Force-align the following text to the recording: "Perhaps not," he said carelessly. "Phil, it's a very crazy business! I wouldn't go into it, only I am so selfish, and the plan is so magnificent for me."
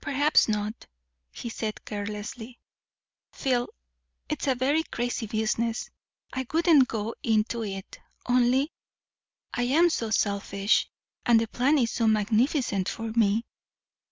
"Perhaps 0.00 0.48
not," 0.48 0.86
he 1.30 1.50
said 1.50 1.84
carelessly. 1.84 2.58
"Phil, 3.32 3.68
it's 4.26 4.46
a 4.46 4.54
very 4.54 4.82
crazy 4.82 5.26
business! 5.26 5.90
I 6.32 6.46
wouldn't 6.54 6.88
go 6.88 7.14
into 7.22 7.62
it, 7.62 7.98
only 8.24 8.72
I 9.52 9.64
am 9.64 9.90
so 9.90 10.08
selfish, 10.08 10.88
and 11.26 11.38
the 11.38 11.48
plan 11.48 11.76
is 11.76 11.90
so 11.90 12.06
magnificent 12.08 12.88
for 12.88 13.12
me." 13.14 13.44